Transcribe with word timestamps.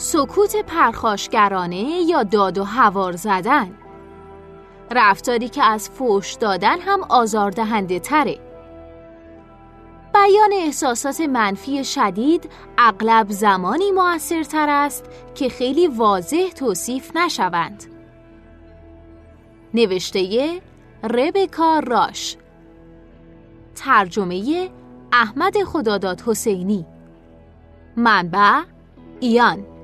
سکوت 0.00 0.56
پرخاشگرانه 0.56 2.00
یا 2.06 2.22
داد 2.22 2.58
و 2.58 2.64
هوار 2.64 3.16
زدن. 3.16 3.74
رفتاری 4.90 5.48
که 5.48 5.62
از 5.62 5.90
فوش 5.90 6.34
دادن 6.34 6.80
هم 6.80 7.02
آزاردهنده 7.08 7.98
تره. 7.98 8.38
بیان 10.14 10.52
احساسات 10.52 11.20
منفی 11.20 11.84
شدید 11.84 12.50
اغلب 12.78 13.26
زمانی 13.30 13.90
موثرتر 13.90 14.68
است 14.68 15.04
که 15.34 15.48
خیلی 15.48 15.86
واضح 15.86 16.48
توصیف 16.48 17.16
نشوند. 17.16 17.84
نوشته 19.74 20.50
ربکا 21.04 21.78
راش. 21.78 22.36
ترجمه 23.74 24.70
احمد 25.12 25.62
خداداد 25.64 26.20
حسینی. 26.20 26.86
منبع 27.96 28.60
ایان. 29.20 29.79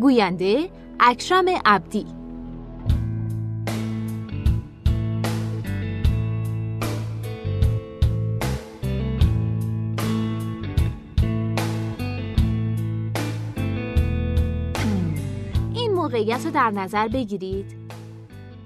گوینده 0.00 0.70
اکرم 1.00 1.44
عبدی. 1.64 2.06
این 15.74 15.92
موقعیت 15.92 16.44
رو 16.44 16.50
در 16.50 16.70
نظر 16.70 17.08
بگیرید. 17.08 17.76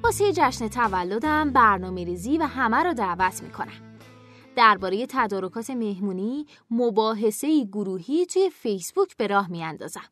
واسه 0.04 0.32
جشن 0.32 0.68
تولدم 0.68 1.52
برنامه 1.52 2.04
ریزی 2.04 2.38
و 2.38 2.42
همه 2.42 2.76
رو 2.76 2.94
دعوت 2.94 3.42
می‌کنم. 3.42 3.98
درباره 4.56 5.06
تدارکات 5.06 5.70
مهمونی 5.70 6.46
مباحثه 6.70 7.64
گروهی 7.64 8.26
توی 8.26 8.50
فیسبوک 8.50 9.16
به 9.16 9.26
راه 9.26 9.50
میاندازم. 9.50 10.04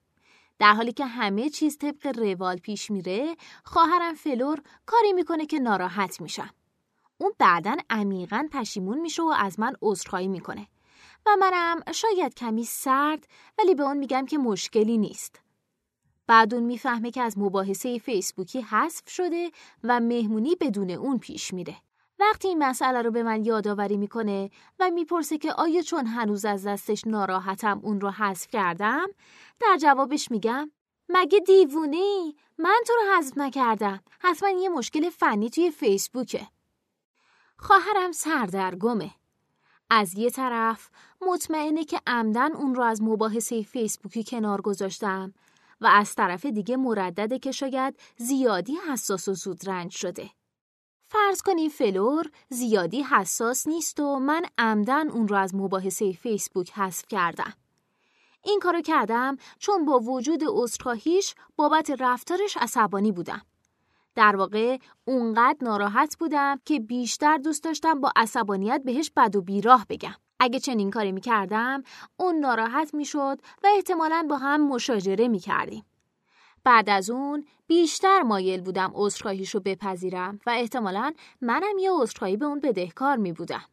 در 0.58 0.72
حالی 0.72 0.92
که 0.92 1.06
همه 1.06 1.50
چیز 1.50 1.78
طبق 1.78 2.18
روال 2.18 2.56
پیش 2.56 2.90
میره 2.90 3.36
خواهرم 3.64 4.14
فلور 4.14 4.62
کاری 4.86 5.12
می‌کنه 5.12 5.46
که 5.46 5.58
ناراحت 5.58 6.20
میشم. 6.20 6.50
اون 7.18 7.32
بعدا 7.38 7.76
عمیقا 7.90 8.48
پشیمون 8.52 9.00
میشه 9.00 9.22
و 9.22 9.34
از 9.38 9.60
من 9.60 9.72
عذرخواهی 9.82 10.28
می‌کنه. 10.28 10.66
و 11.26 11.30
منم 11.40 11.80
شاید 11.92 12.34
کمی 12.34 12.64
سرد 12.64 13.26
ولی 13.58 13.74
به 13.74 13.82
اون 13.82 13.96
میگم 13.96 14.26
که 14.26 14.38
مشکلی 14.38 14.98
نیست. 14.98 15.40
بعد 16.26 16.54
اون 16.54 16.62
می‌فهمه 16.62 17.10
که 17.10 17.22
از 17.22 17.38
مباحثه 17.38 17.98
فیسبوکی 17.98 18.60
حذف 18.60 19.08
شده 19.08 19.50
و 19.84 20.00
مهمونی 20.00 20.56
بدون 20.60 20.90
اون 20.90 21.18
پیش 21.18 21.54
میره. 21.54 21.76
وقتی 22.18 22.48
این 22.48 22.58
مسئله 22.58 23.02
رو 23.02 23.10
به 23.10 23.22
من 23.22 23.44
یادآوری 23.44 23.96
می‌کنه 23.96 24.50
و 24.78 24.90
می‌پرسه 24.90 25.38
که 25.38 25.52
آیا 25.52 25.82
چون 25.82 26.06
هنوز 26.06 26.44
از 26.44 26.66
دستش 26.66 27.06
ناراحتم 27.06 27.80
اون 27.82 28.00
رو 28.00 28.10
حذف 28.10 28.48
کردم 28.48 29.06
در 29.60 29.78
جوابش 29.80 30.30
میگم 30.30 30.70
مگه 31.08 31.40
دیوونه 31.40 31.96
ای؟ 31.96 32.34
من 32.58 32.80
تو 32.86 32.92
رو 32.92 33.16
حذف 33.16 33.38
نکردم 33.38 34.00
حتما 34.20 34.48
یه 34.48 34.68
مشکل 34.68 35.10
فنی 35.10 35.50
توی 35.50 35.70
فیسبوکه 35.70 36.46
خواهرم 37.58 38.12
سردرگمه 38.12 39.10
از 39.90 40.14
یه 40.14 40.30
طرف 40.30 40.90
مطمئنه 41.20 41.84
که 41.84 42.00
عمدن 42.06 42.52
اون 42.52 42.74
رو 42.74 42.82
از 42.82 43.02
مباحثه 43.02 43.62
فیسبوکی 43.62 44.24
کنار 44.24 44.60
گذاشتم 44.60 45.34
و 45.80 45.86
از 45.86 46.14
طرف 46.14 46.46
دیگه 46.46 46.76
مردده 46.76 47.38
که 47.38 47.52
شاید 47.52 48.00
زیادی 48.16 48.76
حساس 48.90 49.28
و 49.28 49.34
زودرنج 49.34 49.92
شده. 49.92 50.30
فرض 51.08 51.42
کنیم 51.42 51.70
فلور 51.70 52.30
زیادی 52.48 53.02
حساس 53.02 53.66
نیست 53.66 54.00
و 54.00 54.18
من 54.18 54.42
عمدن 54.58 55.08
اون 55.08 55.28
رو 55.28 55.36
از 55.36 55.54
مباحثه 55.54 56.12
فیسبوک 56.12 56.70
حذف 56.70 57.06
کردم. 57.08 57.54
این 58.46 58.60
کارو 58.60 58.80
کردم 58.80 59.36
چون 59.58 59.84
با 59.84 59.98
وجود 59.98 60.40
عذرخواهیش 60.48 61.34
بابت 61.56 61.90
رفتارش 61.98 62.56
عصبانی 62.56 63.12
بودم. 63.12 63.42
در 64.14 64.36
واقع 64.36 64.78
اونقدر 65.04 65.58
ناراحت 65.62 66.16
بودم 66.18 66.60
که 66.64 66.80
بیشتر 66.80 67.36
دوست 67.36 67.64
داشتم 67.64 68.00
با 68.00 68.12
عصبانیت 68.16 68.82
بهش 68.84 69.10
بد 69.16 69.36
و 69.36 69.40
بیراه 69.42 69.86
بگم. 69.88 70.14
اگه 70.40 70.60
چنین 70.60 70.90
کاری 70.90 71.12
می‌کردم 71.12 71.82
اون 72.16 72.36
ناراحت 72.38 72.94
می‌شد 72.94 73.40
و 73.62 73.68
احتمالاً 73.74 74.26
با 74.30 74.36
هم 74.36 74.68
مشاجره 74.68 75.28
می‌کردیم. 75.28 75.86
بعد 76.64 76.90
از 76.90 77.10
اون 77.10 77.44
بیشتر 77.66 78.22
مایل 78.22 78.60
بودم 78.60 78.92
عذرخواهیش 78.94 79.54
رو 79.54 79.60
بپذیرم 79.60 80.38
و 80.46 80.50
احتمالاً 80.50 81.12
منم 81.40 81.78
یه 81.78 81.90
عذرخواهی 81.92 82.36
به 82.36 82.46
اون 82.46 82.60
بدهکار 82.60 83.16
می 83.16 83.32
بودم. 83.32 83.64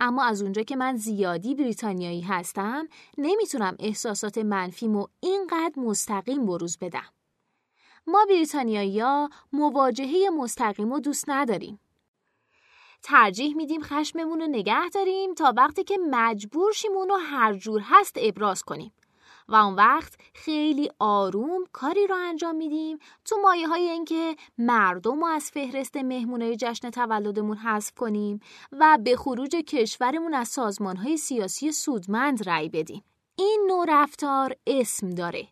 اما 0.00 0.24
از 0.24 0.42
اونجا 0.42 0.62
که 0.62 0.76
من 0.76 0.96
زیادی 0.96 1.54
بریتانیایی 1.54 2.20
هستم 2.20 2.88
نمی‌تونم 3.18 3.76
احساسات 3.78 4.38
منفیمو 4.38 5.06
اینقدر 5.20 5.72
مستقیم 5.76 6.46
بروز 6.46 6.78
بدم. 6.80 7.08
ما 8.06 8.24
بریتانیایی 8.28 9.00
ها 9.00 9.30
مواجهه 9.52 10.30
مستقیم 10.38 10.92
و 10.92 11.00
دوست 11.00 11.24
نداریم. 11.28 11.80
ترجیح 13.02 13.56
میدیم 13.56 13.82
خشممون 13.82 14.40
رو 14.40 14.46
نگه 14.46 14.88
داریم 14.88 15.34
تا 15.34 15.54
وقتی 15.56 15.84
که 15.84 15.98
مجبور 16.10 16.72
شیم 16.72 16.92
اونو 16.92 17.14
هر 17.14 17.54
جور 17.54 17.80
هست 17.84 18.14
ابراز 18.16 18.62
کنیم. 18.62 18.92
و 19.48 19.54
اون 19.54 19.74
وقت 19.74 20.14
خیلی 20.34 20.90
آروم 20.98 21.64
کاری 21.72 22.06
رو 22.06 22.14
انجام 22.14 22.56
میدیم 22.56 22.98
تو 23.24 23.36
مایه 23.42 23.68
های 23.68 23.90
اینکه 23.90 24.36
مردم 24.58 25.20
رو 25.20 25.26
از 25.26 25.50
فهرست 25.50 25.96
مهمونای 25.96 26.56
جشن 26.56 26.90
تولدمون 26.90 27.56
حذف 27.56 27.94
کنیم 27.94 28.40
و 28.72 28.98
به 29.04 29.16
خروج 29.16 29.50
کشورمون 29.50 30.34
از 30.34 30.48
سازمان 30.48 30.96
های 30.96 31.16
سیاسی 31.16 31.72
سودمند 31.72 32.48
رأی 32.48 32.68
بدیم. 32.68 33.04
این 33.36 33.64
نوع 33.68 33.84
رفتار 33.88 34.56
اسم 34.66 35.10
داره. 35.10 35.48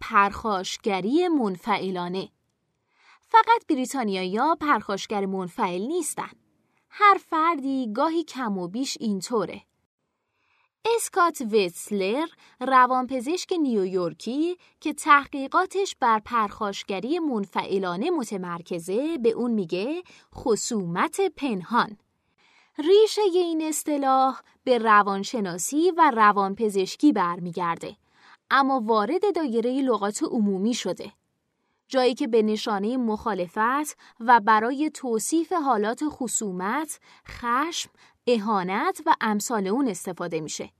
پرخاشگری 0.00 1.28
منفعلانه. 1.28 2.28
فقط 3.20 3.66
بریتانیایی 3.68 4.36
ها 4.36 4.54
پرخاشگر 4.60 5.26
منفعل 5.26 5.82
نیستن. 5.82 6.30
هر 6.90 7.18
فردی 7.30 7.92
گاهی 7.92 8.24
کم 8.24 8.58
و 8.58 8.68
بیش 8.68 8.98
اینطوره. 9.00 9.62
اسکات 10.84 11.40
ویتسلر 11.40 12.26
روانپزشک 12.60 13.52
نیویورکی 13.52 14.56
که 14.80 14.92
تحقیقاتش 14.92 15.96
بر 16.00 16.18
پرخاشگری 16.18 17.18
منفعلانه 17.18 18.10
متمرکزه 18.10 19.18
به 19.18 19.30
اون 19.30 19.50
میگه 19.50 20.02
خصومت 20.34 21.20
پنهان. 21.36 21.96
ریشه 22.78 23.22
این 23.34 23.62
اصطلاح 23.62 24.40
به 24.64 24.78
روانشناسی 24.78 25.90
و 25.90 26.10
روانپزشکی 26.16 27.12
برمیگرده 27.12 27.96
اما 28.50 28.80
وارد 28.80 29.36
دایره 29.36 29.82
لغات 29.82 30.22
عمومی 30.22 30.74
شده. 30.74 31.12
جایی 31.88 32.14
که 32.14 32.26
به 32.26 32.42
نشانه 32.42 32.96
مخالفت 32.96 33.96
و 34.20 34.40
برای 34.40 34.90
توصیف 34.94 35.52
حالات 35.52 36.00
خصومت، 36.08 37.00
خشم، 37.28 37.90
اهانت 38.26 39.02
و 39.06 39.14
امثال 39.20 39.66
اون 39.66 39.88
استفاده 39.88 40.40
میشه. 40.40 40.70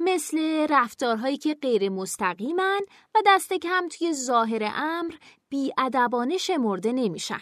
مثل 0.00 0.66
رفتارهایی 0.70 1.36
که 1.36 1.54
غیر 1.54 1.88
مستقیمن 1.88 2.80
و 3.14 3.18
دست 3.26 3.52
کم 3.52 3.88
توی 3.88 4.12
ظاهر 4.12 4.72
امر 4.74 5.14
بیادبانه 5.48 6.38
شمرده 6.38 6.92
نمیشن. 6.92 7.40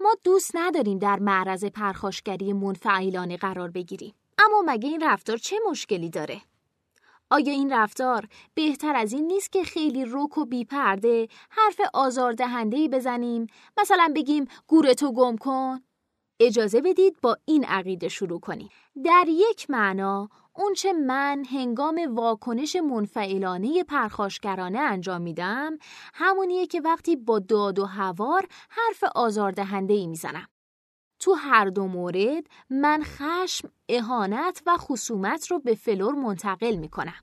ما 0.00 0.14
دوست 0.24 0.50
نداریم 0.54 0.98
در 0.98 1.18
معرض 1.18 1.64
پرخاشگری 1.64 2.52
منفعلانه 2.52 3.36
قرار 3.36 3.70
بگیریم. 3.70 4.14
اما 4.38 4.62
مگه 4.66 4.88
این 4.88 5.02
رفتار 5.04 5.36
چه 5.36 5.56
مشکلی 5.70 6.10
داره؟ 6.10 6.42
آیا 7.30 7.52
این 7.52 7.72
رفتار 7.72 8.28
بهتر 8.54 8.96
از 8.96 9.12
این 9.12 9.26
نیست 9.26 9.52
که 9.52 9.64
خیلی 9.64 10.04
روک 10.04 10.38
و 10.38 10.44
بیپرده 10.44 11.28
حرف 11.50 11.80
آزاردهندهی 11.94 12.88
بزنیم 12.88 13.46
مثلا 13.78 14.12
بگیم 14.16 14.48
گورتو 14.66 15.12
گم 15.12 15.36
کن؟ 15.36 15.80
اجازه 16.40 16.80
بدید 16.80 17.16
با 17.22 17.38
این 17.44 17.64
عقیده 17.64 18.08
شروع 18.08 18.40
کنیم. 18.40 18.68
در 19.04 19.24
یک 19.28 19.70
معنا 19.70 20.28
اونچه 20.54 20.92
من 20.92 21.44
هنگام 21.50 22.00
واکنش 22.10 22.76
منفعلانه 22.76 23.84
پرخاشگرانه 23.84 24.78
انجام 24.78 25.22
میدم 25.22 25.78
همونیه 26.14 26.66
که 26.66 26.80
وقتی 26.80 27.16
با 27.16 27.38
داد 27.38 27.78
و 27.78 27.84
هوار 27.84 28.46
حرف 28.70 29.04
آزاردهنده 29.14 29.94
ای 29.94 30.06
می‌زنم. 30.06 30.48
تو 31.18 31.32
هر 31.32 31.64
دو 31.64 31.86
مورد 31.86 32.44
من 32.70 33.02
خشم، 33.02 33.72
اهانت 33.88 34.62
و 34.66 34.76
خصومت 34.76 35.46
رو 35.46 35.58
به 35.58 35.74
فلور 35.74 36.14
منتقل 36.14 36.76
می‌کنم. 36.76 37.22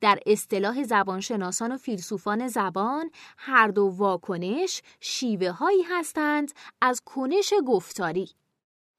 در 0.00 0.18
اصطلاح 0.26 0.82
زبانشناسان 0.82 1.72
و 1.72 1.76
فیلسوفان 1.76 2.48
زبان 2.48 3.10
هر 3.38 3.68
دو 3.68 3.84
واکنش 3.96 4.82
شیوه 5.00 5.50
هایی 5.50 5.82
هستند 5.82 6.52
از 6.80 7.00
کنش 7.00 7.52
گفتاری. 7.66 8.30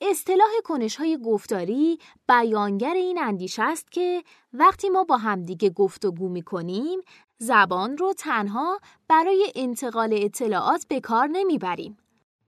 اصطلاح 0.02 0.50
کنش 0.64 0.96
های 0.96 1.18
گفتاری 1.26 2.00
بیانگر 2.28 2.94
این 2.94 3.20
اندیشه 3.20 3.64
است 3.64 3.92
که 3.92 4.24
وقتی 4.54 4.90
ما 4.90 5.04
با 5.04 5.18
همدیگه 5.18 5.70
گفتگو 5.70 6.30
می 6.30 6.42
کنیم 6.42 7.00
زبان 7.38 7.98
رو 7.98 8.14
تنها 8.14 8.80
برای 9.08 9.52
انتقال 9.56 10.10
اطلاعات 10.14 10.86
به 10.88 11.00
کار 11.00 11.28
نمی‌بریم. 11.28 11.98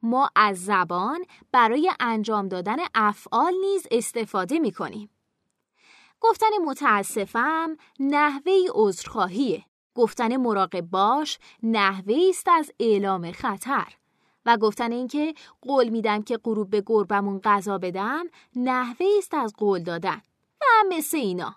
ما 0.01 0.29
از 0.35 0.65
زبان 0.65 1.25
برای 1.51 1.91
انجام 1.99 2.47
دادن 2.47 2.77
افعال 2.95 3.53
نیز 3.61 3.87
استفاده 3.91 4.59
می 4.59 4.71
کنیم. 4.71 5.09
گفتن 6.21 6.57
متاسفم 6.65 7.77
نحوه 7.99 8.53
عذرخواهیه. 8.73 9.65
گفتن 9.95 10.37
مراقب 10.37 10.81
باش 10.81 11.39
نحوه 11.63 12.15
است 12.29 12.47
از 12.47 12.71
اعلام 12.79 13.31
خطر. 13.31 13.93
و 14.45 14.57
گفتن 14.57 14.91
اینکه 14.91 15.33
قول 15.61 15.89
میدم 15.89 16.21
که 16.21 16.37
غروب 16.37 16.69
به 16.69 16.83
گربمون 16.85 17.39
غذا 17.43 17.77
بدم 17.77 18.25
نحوه 18.55 19.07
است 19.17 19.33
از 19.33 19.53
قول 19.57 19.83
دادن. 19.83 20.21
و 20.61 20.65
مثل 20.89 21.17
اینا. 21.17 21.55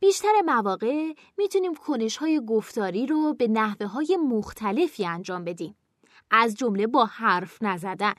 بیشتر 0.00 0.32
مواقع 0.46 1.12
می‌تونیم 1.36 1.74
کنش 1.74 2.16
های 2.16 2.40
گفتاری 2.46 3.06
رو 3.06 3.34
به 3.34 3.48
نحوه 3.48 3.86
های 3.86 4.16
مختلفی 4.16 5.06
انجام 5.06 5.44
بدیم. 5.44 5.76
از 6.30 6.54
جمله 6.54 6.86
با 6.86 7.04
حرف 7.04 7.62
نزدن. 7.62 8.14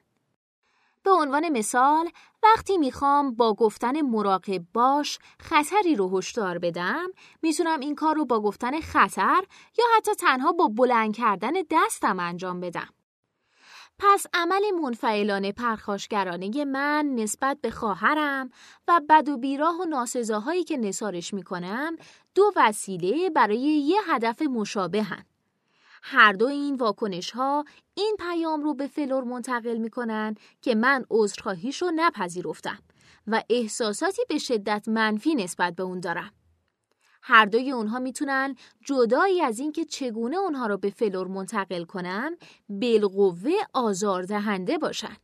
به 1.06 1.12
عنوان 1.12 1.50
مثال 1.50 2.10
وقتی 2.44 2.78
می‌خوام 2.78 3.36
با 3.36 3.54
گفتن 3.54 4.02
مراقب 4.02 4.66
باش 4.74 5.20
خطری 5.40 5.96
رو 5.96 6.18
هشدار 6.18 6.58
بدم 6.58 7.08
می‌تونم 7.42 7.80
این 7.80 7.96
کار 7.96 8.16
رو 8.16 8.26
با 8.26 8.42
گفتن 8.42 8.82
خطر 8.82 9.44
یا 9.78 9.86
حتی 9.98 10.16
تنها 10.16 10.52
با 10.52 10.68
بلند 10.68 11.16
کردن 11.16 11.54
دستم 11.72 12.20
انجام 12.20 12.60
بدم. 12.60 12.90
پس 14.00 14.26
عمل 14.34 14.62
منفعلانه 14.82 15.52
پرخاشگرانه 15.52 16.66
من 16.66 17.06
نسبت 17.16 17.58
به 17.62 17.72
خواهرم 17.72 18.50
و 18.88 19.02
بد 19.10 19.30
و 19.30 19.38
بیراه 19.38 19.82
و 19.82 19.86
ناسزاهایی 19.86 20.64
که 20.64 20.78
نسارش 20.78 21.34
می‌کنم 21.34 21.96
دو 22.36 22.52
وسیله 22.56 23.30
برای 23.30 23.60
یه 23.60 23.98
هدف 24.08 24.42
مشابهن. 24.42 25.26
هر 26.08 26.34
دو 26.34 26.46
این 26.46 26.76
واکنش 26.76 27.32
ها 27.32 27.66
این 27.94 28.18
پیام 28.20 28.64
رو 28.64 28.74
به 28.74 28.88
فلور 28.88 29.24
منتقل 29.24 29.78
می 29.78 29.90
کنن 29.90 30.36
که 30.62 30.76
من 30.76 31.06
عذرخواهیش 31.10 31.82
رو 31.82 31.92
نپذیرفتم 31.96 32.80
و 33.28 33.44
احساساتی 33.50 34.22
به 34.30 34.38
شدت 34.38 34.88
منفی 34.88 35.36
نسبت 35.36 35.76
به 35.76 35.84
اون 35.84 36.00
دارم. 36.00 36.32
هر 37.22 37.46
دوی 37.46 37.72
اونها 37.72 38.00
می‌تونن 38.00 38.56
جدایی 38.86 39.42
از 39.42 39.60
اینکه 39.60 39.86
چگونه 39.86 40.38
اونها 40.38 40.68
رو 40.68 40.78
به 40.78 40.90
فلور 40.90 41.28
منتقل 41.28 41.84
کنم 41.84 42.38
بالقوه 42.70 43.52
آزاردهنده 43.74 44.78
باشن. 44.78 45.16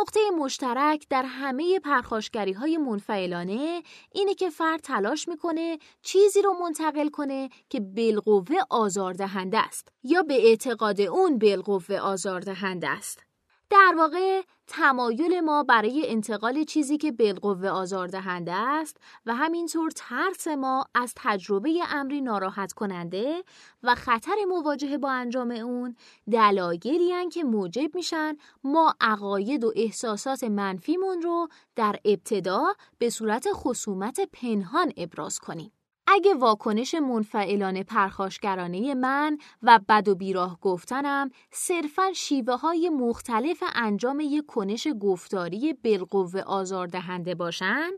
نقطه 0.00 0.20
مشترک 0.38 1.06
در 1.10 1.22
همه 1.22 1.78
پرخاشگری 1.78 2.52
های 2.52 2.76
منفعلانه 2.76 3.82
اینه 4.12 4.34
که 4.34 4.50
فرد 4.50 4.80
تلاش 4.80 5.28
می‌کنه 5.28 5.78
چیزی 6.02 6.42
رو 6.42 6.52
منتقل 6.52 7.08
کنه 7.08 7.48
که 7.68 7.80
بالقوه 7.80 8.56
آزاردهنده 8.70 9.58
است 9.58 9.88
یا 10.04 10.22
به 10.22 10.34
اعتقاد 10.34 11.00
اون 11.00 11.38
بالقوه 11.38 11.96
آزاردهنده 11.96 12.88
است. 12.88 13.31
در 13.72 13.94
واقع 13.96 14.42
تمایل 14.66 15.40
ما 15.40 15.62
برای 15.62 16.04
انتقال 16.06 16.64
چیزی 16.64 16.98
که 16.98 17.12
بالقوه 17.12 17.68
آزاردهنده 17.68 18.52
است 18.52 18.96
و 19.26 19.34
همینطور 19.34 19.90
ترس 19.90 20.48
ما 20.48 20.84
از 20.94 21.12
تجربه 21.16 21.80
امری 21.90 22.20
ناراحت 22.20 22.72
کننده 22.72 23.44
و 23.82 23.94
خطر 23.94 24.34
مواجهه 24.48 24.98
با 24.98 25.10
انجام 25.10 25.50
اون 25.50 25.96
دلایلی 26.30 27.28
که 27.30 27.44
موجب 27.44 27.94
میشن 27.94 28.36
ما 28.64 28.94
عقاید 29.00 29.64
و 29.64 29.72
احساسات 29.76 30.44
منفیمون 30.44 31.22
رو 31.22 31.48
در 31.76 31.96
ابتدا 32.04 32.64
به 32.98 33.10
صورت 33.10 33.48
خصومت 33.52 34.20
پنهان 34.32 34.92
ابراز 34.96 35.38
کنیم. 35.38 35.72
اگه 36.06 36.34
واکنش 36.34 36.94
منفعلانه 36.94 37.82
پرخاشگرانه 37.82 38.94
من 38.94 39.38
و 39.62 39.80
بد 39.88 40.08
و 40.08 40.14
بیراه 40.14 40.58
گفتنم 40.60 41.30
صرفا 41.50 42.12
شیوه 42.12 42.54
های 42.54 42.88
مختلف 42.88 43.62
انجام 43.74 44.20
یک 44.20 44.46
کنش 44.46 44.88
گفتاری 45.00 45.72
بالقوه 45.72 46.40
آزاردهنده 46.40 47.34
باشن 47.34 47.90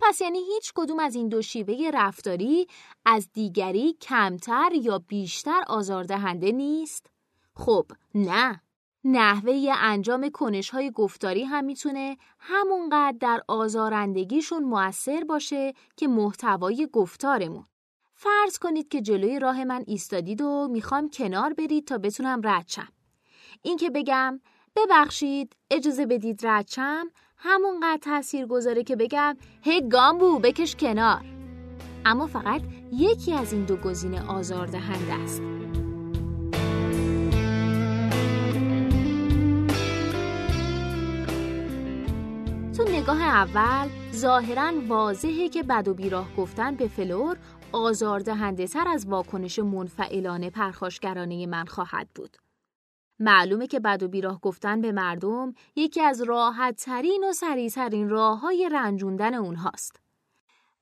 پس 0.00 0.20
یعنی 0.20 0.38
هیچ 0.38 0.72
کدوم 0.74 0.98
از 0.98 1.14
این 1.14 1.28
دو 1.28 1.42
شیوه 1.42 1.90
رفتاری 1.94 2.66
از 3.04 3.32
دیگری 3.32 3.92
کمتر 3.92 4.70
یا 4.82 4.98
بیشتر 4.98 5.62
آزاردهنده 5.66 6.52
نیست؟ 6.52 7.06
خب 7.54 7.86
نه 8.14 8.60
نحوه 9.08 9.72
انجام 9.78 10.30
کنش 10.30 10.70
های 10.70 10.90
گفتاری 10.90 11.44
هم 11.44 11.64
می‌تونه 11.64 12.16
همونقدر 12.38 13.16
در 13.20 13.42
آزارندگیشون 13.48 14.64
مؤثر 14.64 15.24
باشه 15.28 15.72
که 15.96 16.08
محتوای 16.08 16.88
گفتارمون. 16.92 17.64
فرض 18.14 18.58
کنید 18.58 18.88
که 18.88 19.00
جلوی 19.00 19.38
راه 19.38 19.64
من 19.64 19.84
ایستادید 19.86 20.40
و 20.40 20.68
می‌خوام 20.70 21.10
کنار 21.10 21.52
برید 21.52 21.86
تا 21.86 21.98
بتونم 21.98 22.40
رد 22.44 22.68
شم. 22.68 22.88
این 23.62 23.76
که 23.76 23.90
بگم 23.90 24.40
ببخشید 24.76 25.56
اجازه 25.70 26.06
بدید 26.06 26.46
رد 26.46 26.68
شم 26.68 27.10
همونقدر 27.36 28.00
تاثیر 28.02 28.46
گذاره 28.46 28.84
که 28.84 28.96
بگم 28.96 29.36
هی 29.62 29.88
گامبو 29.88 30.38
بکش 30.38 30.76
کنار. 30.76 31.24
اما 32.04 32.26
فقط 32.26 32.60
یکی 32.92 33.32
از 33.32 33.52
این 33.52 33.64
دو 33.64 33.76
گزینه 33.76 34.30
آزاردهنده 34.30 35.14
است. 35.14 35.65
نگاه 43.06 43.22
اول 43.22 43.88
ظاهرا 44.12 44.72
واضحه 44.88 45.48
که 45.48 45.62
بد 45.62 45.88
و 45.88 45.94
بیراه 45.94 46.36
گفتن 46.36 46.74
به 46.74 46.88
فلور 46.88 47.36
آزاردهنده 47.72 48.66
تر 48.66 48.88
از 48.88 49.06
واکنش 49.06 49.58
منفعلانه 49.58 50.50
پرخاشگرانه 50.50 51.46
من 51.46 51.64
خواهد 51.64 52.08
بود. 52.14 52.36
معلومه 53.18 53.66
که 53.66 53.80
بد 53.80 54.02
و 54.02 54.08
بیراه 54.08 54.40
گفتن 54.40 54.80
به 54.80 54.92
مردم 54.92 55.54
یکی 55.76 56.00
از 56.00 56.22
راحت 56.22 56.76
ترین 56.76 57.24
و 57.30 57.32
سریعترین 57.32 58.08
راه 58.08 58.40
های 58.40 58.68
رنجوندن 58.72 59.34
اونهاست. 59.34 60.00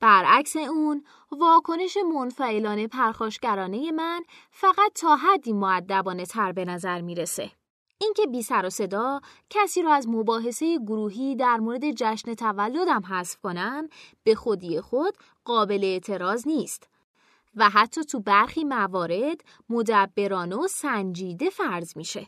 برعکس 0.00 0.56
اون 0.56 1.04
واکنش 1.32 1.98
منفعلانه 2.14 2.86
پرخاشگرانه 2.86 3.92
من 3.92 4.22
فقط 4.50 4.92
تا 4.94 5.16
حدی 5.16 5.52
معدبانه 5.52 6.26
تر 6.26 6.52
به 6.52 6.64
نظر 6.64 7.00
می‌رسه. 7.00 7.50
اینکه 7.98 8.26
بی 8.26 8.42
سر 8.42 8.66
و 8.66 8.70
صدا 8.70 9.20
کسی 9.50 9.82
رو 9.82 9.88
از 9.88 10.08
مباحثه 10.08 10.78
گروهی 10.78 11.36
در 11.36 11.56
مورد 11.56 11.90
جشن 11.90 12.34
تولدم 12.34 13.02
حذف 13.08 13.36
کنم 13.36 13.88
به 14.24 14.34
خودی 14.34 14.80
خود 14.80 15.14
قابل 15.44 15.84
اعتراض 15.84 16.46
نیست 16.46 16.88
و 17.56 17.70
حتی 17.70 18.04
تو 18.04 18.20
برخی 18.20 18.64
موارد 18.64 19.44
مدبرانه 19.68 20.56
و 20.56 20.66
سنجیده 20.68 21.50
فرض 21.50 21.96
میشه. 21.96 22.26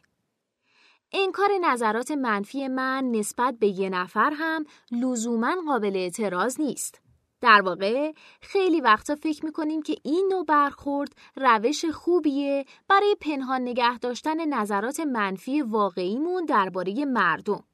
انکار 1.12 1.48
نظرات 1.62 2.10
منفی 2.10 2.68
من 2.68 3.04
نسبت 3.04 3.54
به 3.58 3.66
یه 3.66 3.88
نفر 3.88 4.32
هم 4.34 4.64
لزوما 4.92 5.56
قابل 5.66 5.96
اعتراض 5.96 6.60
نیست. 6.60 7.00
در 7.40 7.62
واقع 7.62 8.12
خیلی 8.40 8.80
وقتا 8.80 9.14
فکر 9.14 9.44
می‌کنیم 9.44 9.82
که 9.82 9.96
این 10.02 10.28
نوع 10.32 10.44
برخورد 10.44 11.14
روش 11.36 11.84
خوبیه 11.84 12.64
برای 12.88 13.16
پنهان 13.20 13.62
نگه 13.62 13.98
داشتن 13.98 14.48
نظرات 14.48 15.00
منفی 15.00 15.62
واقعیمون 15.62 16.44
درباره 16.44 17.04
مردم. 17.04 17.64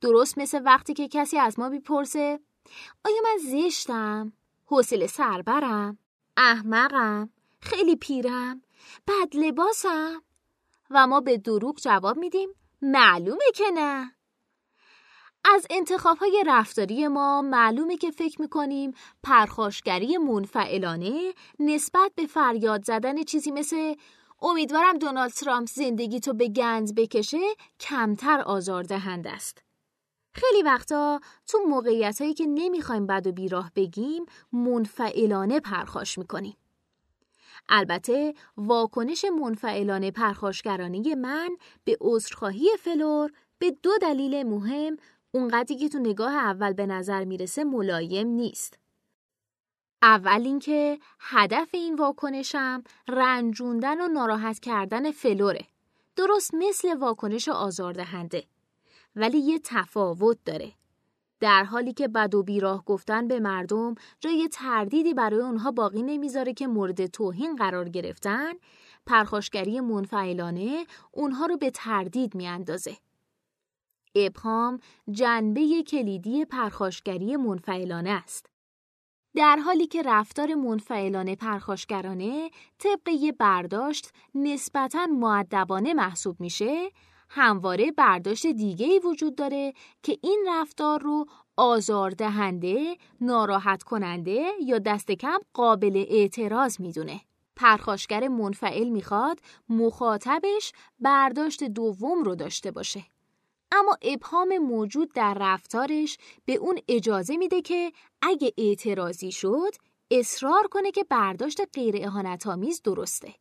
درست 0.00 0.38
مثل 0.38 0.62
وقتی 0.64 0.94
که 0.94 1.08
کسی 1.08 1.38
از 1.38 1.58
ما 1.58 1.68
بیپرسه 1.68 2.40
آیا 3.04 3.16
من 3.24 3.38
زشتم؟ 3.38 4.32
حوصله 4.66 5.06
سربرم؟ 5.06 5.98
احمقم؟ 6.36 7.30
خیلی 7.60 7.96
پیرم؟ 7.96 8.62
بد 9.06 9.36
لباسم؟ 9.36 10.22
و 10.90 11.06
ما 11.06 11.20
به 11.20 11.38
دروغ 11.38 11.80
جواب 11.80 12.16
میدیم 12.16 12.48
معلومه 12.82 13.44
که 13.54 13.64
نه. 13.74 14.17
از 15.44 15.66
های 16.20 16.44
رفتاری 16.46 17.08
ما 17.08 17.42
معلومه 17.42 17.96
که 17.96 18.10
فکر 18.10 18.40
می‌کنیم 18.40 18.92
پرخاشگری 19.22 20.18
منفعلانه 20.18 21.34
نسبت 21.60 22.12
به 22.14 22.26
فریاد 22.26 22.84
زدن 22.84 23.22
چیزی 23.22 23.50
مثل 23.50 23.94
امیدوارم 24.42 24.98
دونالد 24.98 25.32
ترامپ 25.32 25.68
زندگی 25.68 26.20
تو 26.20 26.32
به 26.32 26.48
گند 26.48 26.94
بکشه 26.94 27.40
کمتر 27.80 28.40
آزاردهنده 28.40 29.30
است. 29.30 29.62
خیلی 30.32 30.62
وقتا 30.62 31.20
تو 31.46 31.58
موقعیت 31.68 32.20
هایی 32.20 32.34
که 32.34 32.46
نمی‌خوایم 32.46 33.06
بد 33.06 33.26
و 33.26 33.32
بیراه 33.32 33.72
بگیم 33.76 34.26
منفعلانه 34.52 35.60
پرخاش 35.60 36.18
می‌کنیم. 36.18 36.56
البته 37.68 38.34
واکنش 38.56 39.24
منفعلانه 39.24 40.10
پرخاشگرانه 40.10 41.14
من 41.14 41.56
به 41.84 41.96
عذرخواهی 42.00 42.70
فلور 42.78 43.32
به 43.58 43.70
دو 43.82 43.90
دلیل 44.02 44.42
مهم 44.42 44.96
اونقدری 45.30 45.76
که 45.76 45.88
تو 45.88 45.98
نگاه 45.98 46.34
اول 46.34 46.72
به 46.72 46.86
نظر 46.86 47.24
می‌رسه 47.24 47.64
ملایم 47.64 48.26
نیست. 48.26 48.78
اول 50.02 50.42
اینکه 50.44 50.98
هدف 51.20 51.68
این 51.72 51.94
واکنشم 51.94 52.84
رنجوندن 53.08 54.00
و 54.00 54.08
ناراحت 54.08 54.58
کردن 54.58 55.10
فلوره. 55.10 55.66
درست 56.16 56.54
مثل 56.54 56.98
واکنش 56.98 57.48
آزاردهنده. 57.48 58.44
ولی 59.16 59.38
یه 59.38 59.58
تفاوت 59.64 60.38
داره. 60.44 60.72
در 61.40 61.64
حالی 61.64 61.92
که 61.92 62.08
بد 62.08 62.34
و 62.34 62.42
بیراه 62.42 62.84
گفتن 62.84 63.28
به 63.28 63.40
مردم 63.40 63.94
جای 64.20 64.48
تردیدی 64.52 65.14
برای 65.14 65.40
اونها 65.40 65.70
باقی 65.70 66.02
نمی‌ذاره 66.02 66.54
که 66.54 66.66
مورد 66.66 67.06
توهین 67.06 67.56
قرار 67.56 67.88
گرفتن، 67.88 68.52
پرخاشگری 69.06 69.80
منفعلانه 69.80 70.86
اونها 71.12 71.46
رو 71.46 71.56
به 71.56 71.70
تردید 71.70 72.34
میاندازه. 72.34 72.96
ابهام 74.26 74.80
جنبه 75.10 75.82
کلیدی 75.82 76.44
پرخاشگری 76.44 77.36
منفعلانه 77.36 78.10
است. 78.10 78.46
در 79.34 79.56
حالی 79.56 79.86
که 79.86 80.02
رفتار 80.02 80.54
منفعلانه 80.54 81.36
پرخاشگرانه 81.36 82.50
طبق 82.78 83.08
یه 83.08 83.32
برداشت 83.32 84.10
نسبتاً 84.34 85.06
معدبانه 85.06 85.94
محسوب 85.94 86.40
میشه 86.40 86.90
همواره 87.30 87.90
برداشت 87.92 88.46
دیگه 88.46 88.86
ای 88.86 89.00
وجود 89.04 89.34
داره 89.34 89.72
که 90.02 90.18
این 90.22 90.44
رفتار 90.48 91.00
رو 91.00 91.26
آزاردهنده، 91.56 92.96
ناراحت 93.20 93.82
کننده 93.82 94.46
یا 94.66 94.78
دست 94.78 95.10
کم 95.10 95.38
قابل 95.52 96.04
اعتراض 96.08 96.80
می‌دونه. 96.80 97.20
پرخاشگر 97.56 98.28
منفعل 98.28 98.88
می‌خواد 98.88 99.40
مخاطبش 99.68 100.72
برداشت 101.00 101.64
دوم 101.64 102.22
رو 102.22 102.34
داشته 102.34 102.70
باشه. 102.70 103.04
اما 103.72 103.96
ابهام 104.02 104.58
موجود 104.58 105.12
در 105.12 105.36
رفتارش 105.40 106.18
به 106.44 106.54
اون 106.54 106.78
اجازه 106.88 107.36
میده 107.36 107.62
که 107.62 107.92
اگه 108.22 108.52
اعتراضی 108.58 109.32
شد 109.32 109.74
اصرار 110.10 110.68
کنه 110.70 110.90
که 110.90 111.04
برداشت 111.04 111.60
غیر 111.74 112.06
اهانت‌آمیز 112.06 112.82
درسته. 112.82 113.34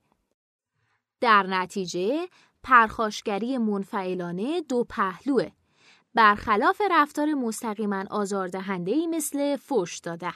در 1.22 1.44
نتیجه 1.44 2.28
پرخاشگری 2.64 3.58
منفعلانه 3.58 4.62
دو 4.62 4.84
پهلوه 4.84 5.52
برخلاف 6.14 6.82
رفتار 6.92 7.34
مستقیما 7.34 8.06
آزاردهنده‌ای 8.10 9.08
مثل 9.08 9.56
فش 9.56 9.98
دادن. 10.04 10.34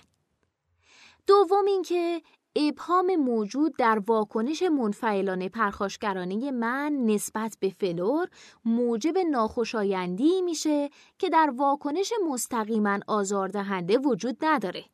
دوم 1.27 1.65
اینکه 1.65 2.21
ابهام 2.55 3.15
موجود 3.15 3.75
در 3.77 3.99
واکنش 4.07 4.63
منفعلانه 4.63 5.49
پرخاشگرانه 5.49 6.51
من 6.51 6.93
نسبت 7.05 7.57
به 7.59 7.69
فلور 7.69 8.27
موجب 8.65 9.17
ناخوشایندی 9.17 10.41
میشه 10.41 10.89
که 11.17 11.29
در 11.29 11.53
واکنش 11.57 12.13
مستقیما 12.29 12.99
آزاردهنده 13.07 13.97
وجود 13.97 14.37
نداره. 14.41 14.85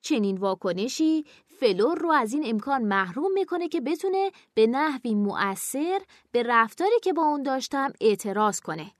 چنین 0.00 0.36
واکنشی 0.36 1.24
فلور 1.46 1.98
رو 1.98 2.10
از 2.10 2.32
این 2.32 2.42
امکان 2.46 2.82
محروم 2.82 3.32
می‌کنه 3.32 3.68
که 3.68 3.80
بتونه 3.80 4.30
به 4.54 4.66
نحوی 4.66 5.14
مؤثر 5.14 6.00
به 6.32 6.42
رفتاری 6.42 7.00
که 7.02 7.12
با 7.12 7.22
اون 7.22 7.42
داشتم 7.42 7.92
اعتراض 8.00 8.60
کنه 8.60 8.90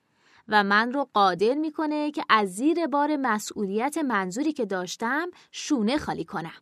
و 0.48 0.64
من 0.64 0.92
رو 0.92 1.08
قادر 1.12 1.54
می‌کنه 1.54 2.10
که 2.10 2.24
از 2.28 2.54
زیر 2.54 2.86
بار 2.86 3.16
مسئولیت 3.16 3.98
منظوری 3.98 4.52
که 4.52 4.66
داشتم 4.66 5.30
شونه 5.50 5.98
خالی 5.98 6.24
کنم. 6.24 6.60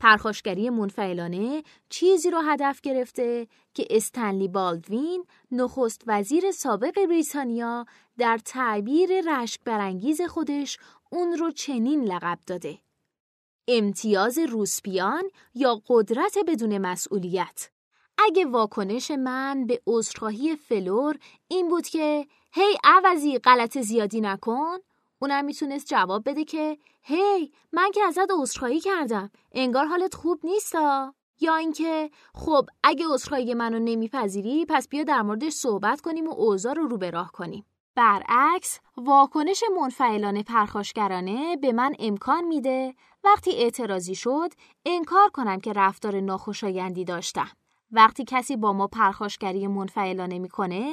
پرخاشگری 0.00 0.70
منفعلانه 0.70 1.62
چیزی 1.88 2.30
رو 2.30 2.40
هدف 2.40 2.80
گرفته 2.80 3.46
که 3.74 3.86
استنلی 3.90 4.48
بالدوین 4.48 5.26
نخست 5.50 6.02
وزیر 6.06 6.50
سابق 6.50 7.06
بریتانیا 7.06 7.86
در 8.18 8.38
تعبیر 8.44 9.10
رشک 9.20 9.60
برانگیز 9.64 10.20
خودش 10.22 10.78
اون 11.10 11.38
رو 11.38 11.50
چنین 11.50 12.04
لقب 12.04 12.38
داده. 12.46 12.78
امتیاز 13.68 14.38
روسپیان 14.38 15.22
یا 15.54 15.82
قدرت 15.88 16.38
بدون 16.48 16.78
مسئولیت 16.78 17.70
اگه 18.18 18.44
واکنش 18.44 19.10
من 19.10 19.66
به 19.66 19.82
عذرخواهی 19.86 20.56
فلور 20.56 21.18
این 21.48 21.68
بود 21.68 21.86
که 21.86 22.26
هی 22.52 22.76
عوضی 22.84 23.38
غلط 23.38 23.78
زیادی 23.78 24.20
نکن 24.20 24.78
اونم 25.24 25.44
می‌تونست 25.44 25.86
جواب 25.86 26.28
بده 26.28 26.44
که 26.44 26.78
هی 27.02 27.52
من 27.72 27.90
که 27.94 28.02
ازت 28.02 28.30
عذرخواهی 28.38 28.80
کردم. 28.80 29.30
انگار 29.52 29.86
حالت 29.86 30.14
خوب 30.14 30.40
نیستا. 30.44 31.14
یا 31.40 31.56
اینکه 31.56 32.10
خب 32.34 32.66
اگه 32.82 33.06
عذرخواهی 33.08 33.54
منو 33.54 33.78
نمیپذیری 33.78 34.66
پس 34.68 34.88
بیا 34.88 35.02
در 35.02 35.22
موردش 35.22 35.52
صحبت 35.52 36.00
کنیم 36.00 36.28
و 36.28 36.32
اوضاع 36.32 36.74
رو 36.74 36.88
رو 36.88 36.98
به 36.98 37.10
راه 37.10 37.32
کنیم. 37.32 37.66
برعکس 37.96 38.80
واکنش 38.96 39.62
منفعلانه 39.80 40.42
پرخاشگرانه 40.42 41.56
به 41.56 41.72
من 41.72 41.94
امکان 41.98 42.44
میده. 42.44 42.94
وقتی 43.24 43.50
اعتراضی 43.50 44.14
شد 44.14 44.52
انکار 44.86 45.28
کنم 45.28 45.60
که 45.60 45.72
رفتار 45.72 46.20
ناخوشایندی 46.20 47.04
داشتم. 47.04 47.50
وقتی 47.90 48.24
کسی 48.24 48.56
با 48.56 48.72
ما 48.72 48.86
پرخاشگری 48.86 49.66
منفعلانه 49.66 50.38
می‌کنه 50.38 50.92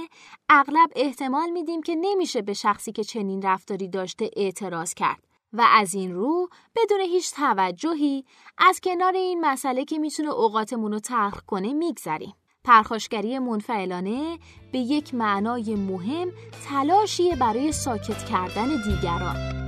اغلب 0.49 0.89
احتمال 0.95 1.49
میدیم 1.49 1.81
که 1.81 1.95
نمیشه 1.95 2.41
به 2.41 2.53
شخصی 2.53 2.91
که 2.91 3.03
چنین 3.03 3.41
رفتاری 3.41 3.87
داشته 3.87 4.29
اعتراض 4.35 4.93
کرد 4.93 5.23
و 5.53 5.67
از 5.71 5.93
این 5.93 6.15
رو 6.15 6.49
بدون 6.75 6.99
هیچ 6.99 7.33
توجهی 7.33 8.25
از 8.57 8.79
کنار 8.83 9.13
این 9.13 9.41
مسئله 9.41 9.85
که 9.85 9.99
می‌تونه 9.99 10.29
اوقاتمون 10.29 10.91
رو 10.91 10.99
تلخ 10.99 11.41
کنه 11.47 11.73
میگذریم. 11.73 12.33
پرخاشگری 12.63 13.39
منفعلانه 13.39 14.39
به 14.71 14.79
یک 14.79 15.13
معنای 15.13 15.75
مهم 15.75 16.31
تلاشی 16.69 17.35
برای 17.35 17.71
ساکت 17.71 18.25
کردن 18.25 18.67
دیگران. 18.67 19.60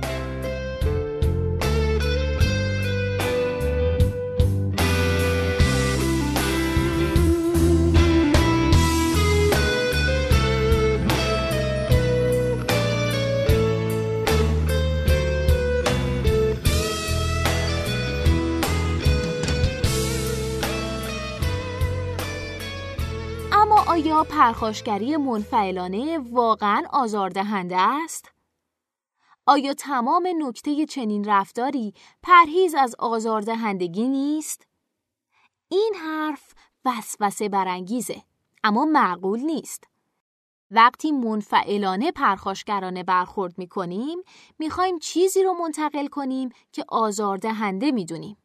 پرخاشگری 24.24 25.16
منفعلانه 25.16 26.18
واقعا 26.18 26.82
آزاردهنده 26.92 27.76
است؟ 27.80 28.32
آیا 29.46 29.74
تمام 29.74 30.28
نکته 30.38 30.86
چنین 30.86 31.24
رفتاری 31.24 31.94
پرهیز 32.22 32.74
از 32.74 32.94
آزاردهندگی 32.98 34.08
نیست؟ 34.08 34.66
این 35.68 35.94
حرف 36.00 36.54
وسوسه 36.84 37.48
برانگیزه 37.48 38.22
اما 38.64 38.84
معقول 38.84 39.40
نیست. 39.40 39.84
وقتی 40.70 41.12
منفعلانه 41.12 42.12
پرخاشگرانه 42.12 43.02
برخورد 43.02 43.58
می 43.58 43.68
کنیم 43.68 44.18
می 44.58 44.70
چیزی 45.00 45.42
رو 45.42 45.52
منتقل 45.52 46.06
کنیم 46.06 46.48
که 46.72 46.84
آزاردهنده 46.88 47.92
می 47.92 48.04
دونیم. 48.04 48.36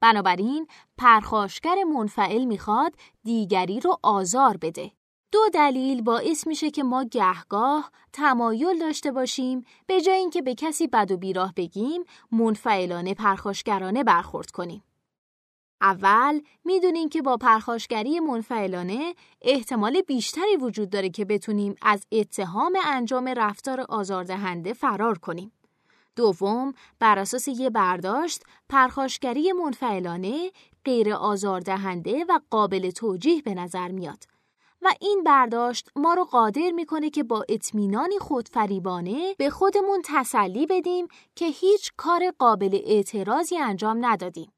بنابراین 0.00 0.66
پرخاشگر 0.98 1.84
منفعل 1.84 2.44
می‌خواد 2.44 2.94
دیگری 3.24 3.80
رو 3.80 3.98
آزار 4.02 4.56
بده. 4.56 4.92
دو 5.32 5.38
دلیل 5.54 6.02
باعث 6.02 6.46
میشه 6.46 6.70
که 6.70 6.82
ما 6.82 7.04
گهگاه 7.04 7.90
تمایل 8.12 8.78
داشته 8.78 9.12
باشیم 9.12 9.64
به 9.86 10.00
جای 10.00 10.18
اینکه 10.18 10.42
به 10.42 10.54
کسی 10.54 10.86
بد 10.86 11.12
و 11.12 11.16
بیراه 11.16 11.52
بگیم 11.56 12.04
منفعلانه 12.32 13.14
پرخاشگرانه 13.14 14.04
برخورد 14.04 14.50
کنیم. 14.50 14.82
اول 15.80 16.40
می‌دونیم 16.64 17.08
که 17.08 17.22
با 17.22 17.36
پرخاشگری 17.36 18.20
منفعلانه 18.20 19.14
احتمال 19.42 20.00
بیشتری 20.00 20.56
وجود 20.60 20.90
داره 20.90 21.10
که 21.10 21.24
بتونیم 21.24 21.74
از 21.82 22.06
اتهام 22.12 22.78
انجام 22.84 23.28
رفتار 23.28 23.80
آزاردهنده 23.80 24.72
فرار 24.72 25.18
کنیم. 25.18 25.52
دوم، 26.16 26.72
بر 26.98 27.18
اساس 27.18 27.48
یه 27.48 27.70
برداشت، 27.70 28.42
پرخاشگری 28.68 29.52
منفعلانه 29.52 30.50
غیر 30.84 31.12
آزاردهنده 31.12 32.24
و 32.28 32.40
قابل 32.50 32.90
توجیه 32.90 33.42
به 33.42 33.54
نظر 33.54 33.88
میاد 33.88 34.35
و 34.82 34.94
این 35.00 35.22
برداشت 35.24 35.90
ما 35.96 36.14
رو 36.14 36.24
قادر 36.24 36.70
می‌کنه 36.70 37.10
که 37.10 37.22
با 37.22 37.44
اطمینانی 37.48 38.18
خودفریبانه 38.18 39.34
به 39.38 39.50
خودمون 39.50 40.02
تسلی 40.04 40.66
بدیم 40.66 41.08
که 41.34 41.46
هیچ 41.46 41.92
کار 41.96 42.30
قابل 42.38 42.80
اعتراضی 42.84 43.58
انجام 43.58 44.06
ندادیم. 44.06 44.52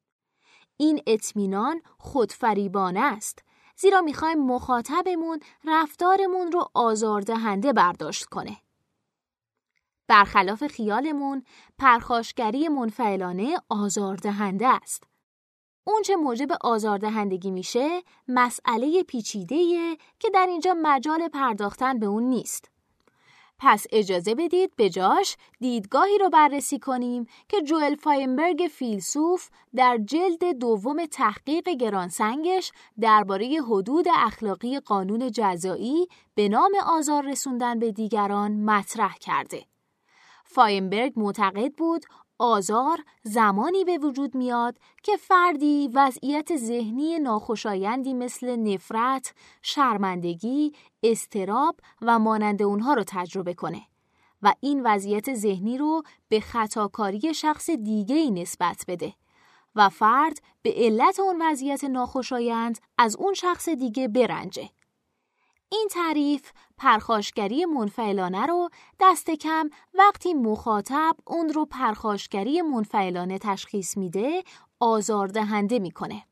این 0.77 1.03
اطمینان 1.07 1.83
خودفریبانه 1.99 3.01
است 3.01 3.43
زیرا 3.77 4.01
می‌خوایم 4.01 4.39
مخاطبمون 4.39 5.41
رفتارمون 5.65 6.53
رو 6.53 6.71
آزاردهنده 6.75 7.73
برداشت 7.73 8.25
کنه. 8.25 8.57
برخلاف 10.09 10.67
خیالمون 10.67 11.45
پرخاشگری 11.79 12.69
منفعلانه 12.69 13.57
آزاردهنده 13.69 14.69
است. 14.69 15.08
اونچه 15.88 16.16
موجب 16.16 16.49
آزاردهندگی 16.61 17.50
میشه 17.50 18.02
مسئله 18.28 19.02
پیچیده‌ایه 19.02 19.97
که 20.18 20.30
در 20.30 20.47
اینجا 20.47 20.76
مجال 20.83 21.28
پرداختن 21.28 21.99
به 21.99 22.07
اون 22.07 22.23
نیست. 22.23 22.71
پس 23.59 23.87
اجازه 23.92 24.35
بدید 24.35 24.76
به 24.76 24.90
جاش 24.90 25.37
دیدگاهی 25.61 26.18
رو 26.18 26.30
بررسی 26.30 26.78
کنیم 26.78 27.26
که 27.49 27.62
جوئل 27.62 27.95
فاینبرگ 27.95 28.68
فیلسوف 28.71 29.49
در 29.76 29.99
جلد 29.99 30.45
دوم 30.45 31.07
تحقیق 31.07 31.68
گرانسنگش 31.68 32.73
درباره 33.00 33.61
حدود 33.68 34.07
اخلاقی 34.14 34.80
قانون 34.80 35.30
جزایی 35.30 36.09
به 36.35 36.49
نام 36.49 36.73
آزار 36.87 37.26
رسوندن 37.26 37.78
به 37.78 37.92
دیگران 37.92 38.64
مطرح 38.64 39.14
کرده. 39.21 39.64
فاینبرگ 40.45 41.12
معتقد 41.16 41.73
بود 41.73 42.04
آزار 42.38 43.04
زمانی 43.23 43.85
به 43.85 43.99
وجود 43.99 44.35
میاد 44.35 44.78
که 45.02 45.16
فردی 45.16 45.90
وضعیت 45.95 46.57
ذهنی 46.57 47.18
ناخوشایندی 47.18 48.14
مثل 48.14 48.57
نفرت، 48.57 49.35
شرمندگی، 49.62 50.73
استراب 51.02 51.80
و 52.02 52.18
مانند 52.18 52.62
اونها 52.62 52.95
رو 52.95 53.04
تجربه 53.07 53.54
کنه 53.54 53.83
و 54.42 54.54
این 54.61 54.83
وضعیت 54.85 55.35
ذهنی 55.35 55.78
رو 55.78 56.02
به 56.28 56.40
خطاکاری 56.40 57.35
شخص 57.35 57.71
دیگه 57.71 58.16
ای 58.16 58.30
نسبت 58.30 58.85
بده 58.88 59.14
و 59.75 59.88
فرد 59.88 60.38
به 60.62 60.73
علت 60.76 61.21
اون 61.21 61.42
وضعیت 61.42 61.85
ناخوشایند 61.85 62.78
از 62.99 63.16
اون 63.16 63.35
شخص 63.35 63.68
دیگه 63.68 64.09
برنجه. 64.09 64.71
این 65.71 65.89
تعریف 65.91 66.53
پرخاشگری 66.79 67.65
منفعلانه 67.65 68.47
رو 68.47 68.69
دست 69.01 69.31
کم 69.31 69.71
وقتی 69.95 70.35
مخاطب 70.35 71.17
اون 71.27 71.49
رو 71.49 71.65
پرخاشگری 71.65 72.63
منفعلانه 72.63 73.39
تشخیص 73.39 73.97
میده 73.97 74.43
آزاردهنده 74.81 75.79
می‌کنه. 75.79 76.25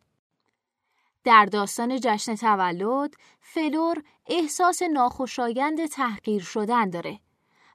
در 1.24 1.44
داستان 1.44 2.00
جشن 2.02 2.34
تولد 2.34 3.14
فلور 3.40 4.02
احساس 4.26 4.82
ناخوشایند 4.82 5.86
تحقیر 5.86 6.42
شدن 6.42 6.90
داره 6.90 7.20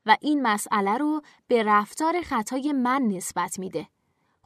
و 0.05 0.17
این 0.21 0.41
مسئله 0.41 0.97
رو 0.97 1.21
به 1.47 1.63
رفتار 1.63 2.21
خطای 2.21 2.73
من 2.73 3.01
نسبت 3.01 3.59
میده. 3.59 3.87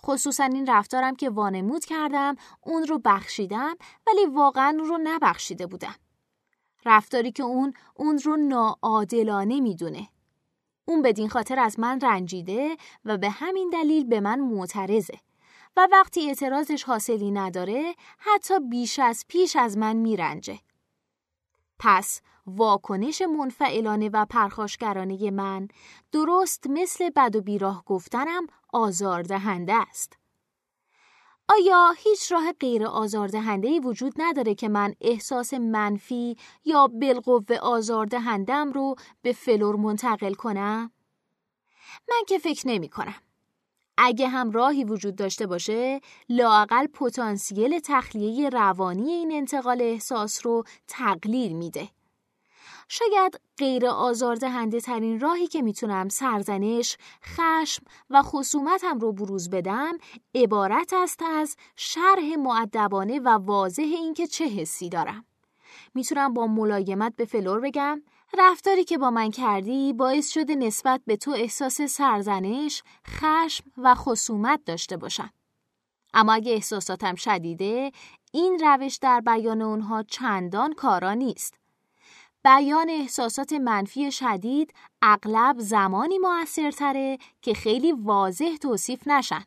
خصوصا 0.06 0.44
این 0.44 0.68
رفتارم 0.68 1.16
که 1.16 1.30
وانمود 1.30 1.86
کردم 1.86 2.36
اون 2.62 2.84
رو 2.88 3.00
بخشیدم 3.06 3.76
ولی 4.08 4.26
واقعا 4.26 4.78
رو 4.80 5.00
نبخشیده 5.04 5.68
بودم. 5.68 5.96
رفتاری 6.86 7.32
که 7.32 7.44
اون 7.44 7.74
اون 7.96 8.18
رو 8.18 8.38
ناعادلانه 8.38 9.60
می‌دونه. 9.60 10.08
اون 10.86 11.02
بدین 11.02 11.30
خاطر 11.30 11.60
از 11.60 11.80
من 11.80 12.02
رنجیده 12.02 12.78
و 13.06 13.18
به 13.18 13.30
همین 13.30 13.70
دلیل 13.70 14.04
به 14.04 14.20
من 14.20 14.40
معترضه. 14.40 15.20
و 15.78 15.88
وقتی 15.92 16.28
اعتراضش 16.28 16.84
حاصلی 16.84 17.32
نداره 17.32 17.96
حتی 18.18 18.60
بیش 18.60 19.00
از 19.00 19.26
پیش 19.28 19.56
از 19.56 19.78
من 19.78 19.96
میرنجه. 19.96 20.60
پس 21.80 22.22
واکنش 22.48 23.22
منفعلانه 23.22 24.10
و 24.14 24.26
پرخاشگرانه 24.26 25.32
من 25.32 25.68
درست 26.12 26.68
مثل 26.70 27.10
بد 27.10 27.36
و 27.36 27.42
بیراه 27.42 27.84
گفتنم 27.86 28.48
آزاردهنده 28.74 29.74
است. 29.74 30.18
آیا 31.50 31.94
هیچ 31.98 32.32
راه 32.32 32.52
غیر 32.52 32.86
آزاردهنده 32.86 33.80
وجود 33.80 34.14
نداره 34.18 34.56
که 34.56 34.70
من 34.70 34.96
احساس 35.02 35.54
منفی 35.54 36.38
یا 36.66 36.88
بالقوه 36.88 37.58
آزاردهندم 37.58 38.72
رو 38.72 38.96
به 39.22 39.34
فلور 39.34 39.76
منتقل 39.76 40.34
کنم؟ 40.34 40.92
من 42.10 42.22
که 42.28 42.38
فکر 42.38 42.68
نمی 42.68 42.90
کنم. 42.90 43.16
اگه 43.98 44.28
هم 44.28 44.52
راهی 44.52 44.84
وجود 44.84 45.16
داشته 45.16 45.48
باشه 45.48 46.02
لاقل 46.30 46.88
پتانسیل 46.88 47.80
تخلیه 47.80 48.50
روانی 48.50 49.12
این 49.12 49.32
انتقال 49.32 49.82
احساس 49.82 50.46
رو 50.46 50.64
تقلیل 50.88 51.54
میده. 51.54 51.90
شاید 52.88 53.40
غیر 53.58 53.88
آزاردهنده 53.88 54.80
ترین 54.80 55.20
راهی 55.20 55.48
که 55.48 55.62
می‌تونم 55.62 56.10
سرزنش، 56.10 56.98
خشم 57.24 57.84
و 58.10 58.22
خصومتم 58.22 59.00
رو 59.00 59.12
بروز 59.12 59.50
بدم 59.50 59.98
عبارت 60.36 60.94
است 60.94 61.22
از 61.24 61.56
شرح 61.76 62.36
معدبانه 62.38 63.20
و 63.20 63.30
واضح 63.30 63.84
اینکه 63.84 64.28
چه 64.28 64.46
حسی 64.46 64.90
دارم. 64.90 65.26
می‌تونم 65.94 66.34
با 66.34 66.48
ملایمت 66.48 67.14
به 67.16 67.26
فلور 67.26 67.60
بگم 67.60 68.02
رفتاری 68.38 68.84
که 68.84 68.98
با 68.98 69.12
من 69.12 69.32
کردی 69.32 69.94
باعث 69.94 70.30
شده 70.30 70.56
نسبت 70.56 71.02
به 71.06 71.18
تو 71.18 71.32
احساس 71.32 71.82
سرزنش، 71.82 72.84
خشم 73.08 73.64
و 73.78 73.96
خصومت 73.96 74.60
داشته 74.66 74.98
باشم. 74.98 75.30
اما 76.14 76.34
اگه 76.34 76.52
احساساتم 76.52 77.16
شدیده، 77.16 77.92
این 78.32 78.60
روش 78.60 78.96
در 78.96 79.22
بیان 79.22 79.62
اونها 79.62 80.04
چندان 80.04 80.74
کارا 80.74 81.14
نیست. 81.14 81.54
بیان 82.46 82.90
احساسات 82.90 83.54
منفی 83.54 84.12
شدید 84.12 84.74
اغلب 85.02 85.56
زمانی 85.60 86.18
موثرتره 86.18 87.18
که 87.42 87.54
خیلی 87.54 87.92
واضح 87.92 88.56
توصیف 88.56 89.08
نشن. 89.08 89.44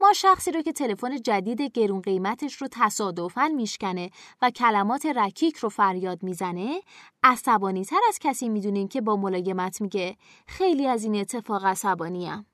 ما 0.00 0.12
شخصی 0.12 0.52
رو 0.52 0.62
که 0.62 0.72
تلفن 0.72 1.22
جدید 1.22 1.62
گرون 1.62 2.00
قیمتش 2.00 2.54
رو 2.54 2.68
تصادفاً 2.70 3.48
میشکنه 3.48 4.10
و 4.42 4.50
کلمات 4.50 5.06
رکیک 5.06 5.56
رو 5.56 5.68
فریاد 5.68 6.22
می‌زنه 6.22 6.80
عصبانی 7.22 7.84
تر 7.84 8.00
از 8.08 8.18
کسی 8.18 8.48
می‌دونیم 8.48 8.88
که 8.88 9.00
با 9.00 9.16
ملایمت 9.16 9.80
میگه 9.80 10.16
خیلی 10.46 10.86
از 10.86 11.04
این 11.04 11.16
اتفاق 11.16 11.64
عصبانیم. 11.64 12.46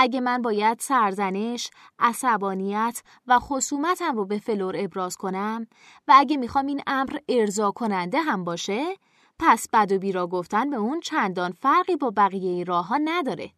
اگه 0.00 0.20
من 0.20 0.42
باید 0.42 0.80
سرزنش، 0.80 1.70
عصبانیت 1.98 3.02
و 3.26 3.38
خصومتم 3.38 4.16
رو 4.16 4.24
به 4.24 4.38
فلور 4.38 4.74
ابراز 4.78 5.16
کنم 5.16 5.66
و 6.08 6.12
اگه 6.16 6.36
می‌خوام 6.36 6.66
این 6.66 6.82
امر 6.86 7.18
ارضا 7.28 7.70
کننده 7.70 8.20
هم 8.20 8.44
باشه 8.44 8.96
پس 9.38 9.66
بد 9.72 9.92
و 9.92 9.98
بیرا 9.98 10.26
گفتن 10.26 10.70
به 10.70 10.76
اون 10.76 11.00
چندان 11.00 11.52
فرقی 11.52 11.96
با 11.96 12.12
بقیه 12.16 12.64
راه 12.64 12.86
ها 12.86 12.96
نداره. 13.04 13.50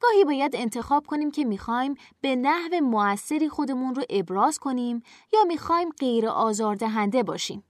گاهی 0.00 0.24
باید 0.24 0.56
انتخاب 0.56 1.06
کنیم 1.06 1.30
که 1.30 1.44
می‌خوایم 1.44 1.94
به 2.20 2.36
نحو 2.36 2.80
موثری 2.82 3.48
خودمون 3.48 3.94
رو 3.94 4.02
ابراز 4.10 4.58
کنیم 4.58 5.02
یا 5.32 5.44
می‌خوایم 5.44 5.90
غیر 5.90 6.28
آزاردهنده 6.28 7.22
باشیم. 7.22 7.64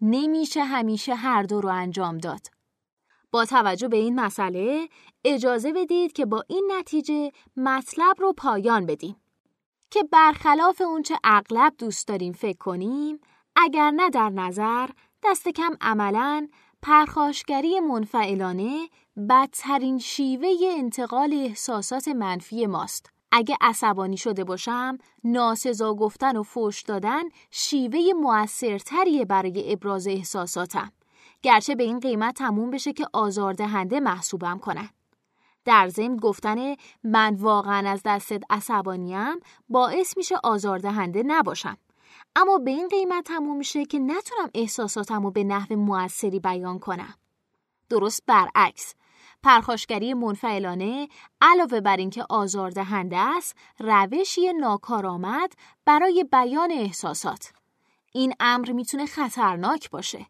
نمیشه 0.00 0.64
همیشه 0.64 1.14
هر 1.14 1.42
دو 1.42 1.60
رو 1.60 1.68
انجام 1.68 2.18
داد. 2.18 2.53
با 3.34 3.44
توجه 3.44 3.88
به 3.88 3.96
این 3.96 4.20
مسئله 4.20 4.88
اجازه 5.24 5.72
بدید 5.72 6.12
که 6.12 6.26
با 6.26 6.44
این 6.48 6.72
نتیجه 6.78 7.32
مطلب 7.56 8.16
رو 8.18 8.32
پایان 8.32 8.86
بدیم. 8.86 9.16
که 9.90 10.02
برخلاف 10.02 10.80
اونچه 10.80 11.18
اغلب 11.24 11.74
دوست 11.78 12.08
داریم 12.08 12.32
فکر 12.32 12.58
کنیم 12.58 13.20
اگر 13.56 13.90
نه 13.90 14.10
در 14.10 14.30
نظر 14.30 14.88
دست 15.24 15.48
کم 15.48 15.76
عملاً 15.80 16.48
پرخاشگری 16.82 17.80
منفعلانه 17.80 18.88
بدترین 19.28 19.98
شیوه 19.98 20.48
انتقال 20.78 21.32
احساسات 21.32 22.08
منفی 22.08 22.66
ماست. 22.66 23.10
اگه 23.32 23.56
عصبانی 23.60 24.16
شده 24.16 24.44
باشم، 24.44 24.98
ناسزا 25.24 25.94
گفتن 25.94 26.36
و 26.36 26.42
فوش 26.42 26.82
دادن 26.82 27.22
شیوه 27.50 28.00
موثرتریه 28.20 29.24
برای 29.24 29.72
ابراز 29.72 30.06
احساساتم. 30.06 30.92
گرچه 31.44 31.74
به 31.74 31.82
این 31.82 32.00
قیمت 32.00 32.34
تموم 32.34 32.70
بشه 32.70 32.92
که 32.92 33.06
آزاردهنده 33.12 34.00
محسوبم 34.00 34.58
کنن. 34.58 34.88
در 35.64 35.88
ضمن 35.88 36.16
گفتن 36.16 36.74
من 37.04 37.34
واقعا 37.34 37.90
از 37.90 38.02
دستت 38.04 38.42
عصبانیم 38.50 39.40
باعث 39.68 40.16
میشه 40.16 40.34
آزاردهنده 40.44 41.22
نباشم. 41.26 41.76
اما 42.36 42.58
به 42.58 42.70
این 42.70 42.88
قیمت 42.88 43.24
تموم 43.24 43.56
میشه 43.56 43.84
که 43.84 43.98
نتونم 43.98 44.50
احساساتم 44.54 45.22
رو 45.22 45.30
به 45.30 45.44
نحو 45.44 45.76
موثری 45.76 46.40
بیان 46.40 46.78
کنم. 46.78 47.14
درست 47.88 48.22
برعکس 48.26 48.94
پرخاشگری 49.42 50.14
منفعلانه 50.14 51.08
علاوه 51.40 51.80
بر 51.80 51.96
اینکه 51.96 52.24
آزاردهنده 52.30 53.16
است 53.18 53.56
روشی 53.78 54.52
ناکارآمد 54.52 55.52
برای 55.84 56.24
بیان 56.32 56.72
احساسات 56.72 57.52
این 58.12 58.34
امر 58.40 58.72
می‌تونه 58.72 59.06
خطرناک 59.06 59.90
باشه 59.90 60.26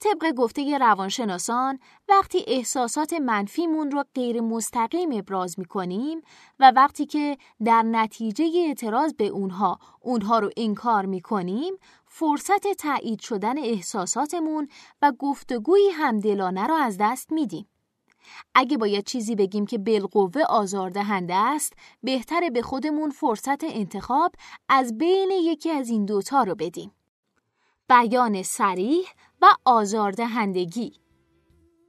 طبق 0.00 0.32
گفته 0.32 0.78
روانشناسان 0.78 1.78
وقتی 2.08 2.44
احساسات 2.46 3.12
منفیمون 3.12 3.90
رو 3.90 4.04
غیر 4.14 4.40
مستقیم 4.40 5.08
ابراز 5.12 5.58
می 5.58 5.64
کنیم 5.64 6.20
و 6.60 6.72
وقتی 6.76 7.06
که 7.06 7.38
در 7.64 7.82
نتیجه 7.82 8.44
اعتراض 8.66 9.14
به 9.14 9.26
اونها 9.26 9.78
اونها 10.00 10.38
رو 10.38 10.50
انکار 10.56 11.06
می 11.06 11.20
کنیم 11.20 11.74
فرصت 12.06 12.72
تایید 12.72 13.20
شدن 13.20 13.58
احساساتمون 13.58 14.68
و 15.02 15.12
گفتگویی 15.18 15.90
همدلانه 15.90 16.66
رو 16.66 16.74
از 16.74 16.96
دست 17.00 17.32
میدیم. 17.32 17.68
اگه 18.54 18.76
باید 18.76 19.04
چیزی 19.04 19.34
بگیم 19.34 19.66
که 19.66 19.78
بالقوه 19.78 20.42
آزاردهنده 20.42 21.34
است 21.34 21.72
بهتره 22.02 22.50
به 22.50 22.62
خودمون 22.62 23.10
فرصت 23.10 23.64
انتخاب 23.64 24.32
از 24.68 24.98
بین 24.98 25.30
یکی 25.30 25.70
از 25.70 25.88
این 25.88 26.04
دوتا 26.04 26.42
رو 26.42 26.54
بدیم. 26.54 26.92
بیان 27.88 28.42
سریح 28.42 29.06
و 29.42 29.46
آزاردهندگی. 29.64 30.92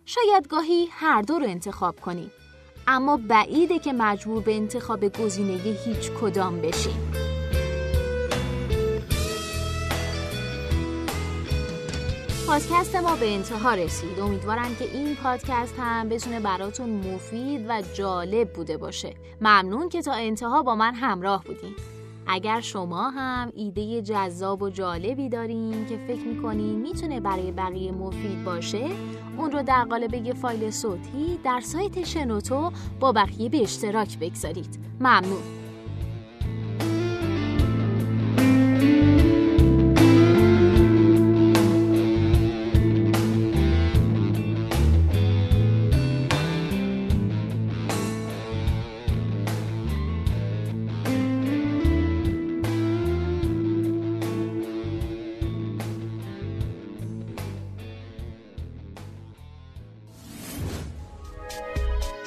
شاید 0.05 0.47
گاهی 0.47 0.87
هر 0.91 1.21
دو 1.21 1.39
رو 1.39 1.45
انتخاب 1.45 1.99
کنیم 1.99 2.31
اما 2.87 3.17
بعیده 3.17 3.79
که 3.79 3.93
مجبور 3.93 4.43
به 4.43 4.55
انتخاب 4.55 5.07
گزینه 5.07 5.53
هیچ 5.53 6.11
کدام 6.11 6.61
بشیم. 6.61 7.11
پادکست 12.47 12.95
ما 12.95 13.15
به 13.15 13.33
انتها 13.33 13.73
رسید. 13.73 14.19
امیدوارم 14.19 14.75
که 14.75 14.85
این 14.97 15.15
پادکست 15.15 15.75
هم 15.79 16.09
بتونه 16.09 16.39
براتون 16.39 16.89
مفید 16.89 17.65
و 17.69 17.81
جالب 17.93 18.53
بوده 18.53 18.77
باشه. 18.77 19.13
ممنون 19.41 19.89
که 19.89 20.01
تا 20.01 20.13
انتها 20.13 20.63
با 20.63 20.75
من 20.75 20.93
همراه 20.93 21.43
بودین. 21.43 21.75
اگر 22.27 22.62
شما 22.62 23.10
هم 23.10 23.51
ایده 23.55 24.01
جذاب 24.01 24.62
و 24.62 24.69
جالبی 24.69 25.29
دارین 25.29 25.86
که 25.86 25.97
فکر 25.97 26.27
می‌کنین 26.27 26.81
می‌تونه 26.81 27.19
برای 27.19 27.51
بقیه 27.51 27.91
مفید 27.91 28.43
باشه 28.43 28.89
اون 29.38 29.51
رو 29.51 29.63
در 29.63 29.84
قالب 29.84 30.13
یه 30.13 30.34
فایل 30.34 30.71
صوتی 30.71 31.39
در 31.43 31.60
سایت 31.60 32.03
شنوتو 32.03 32.71
با 32.99 33.12
بقیه 33.12 33.49
به 33.49 33.62
اشتراک 33.62 34.19
بگذارید. 34.19 34.79
ممنون! 34.99 35.61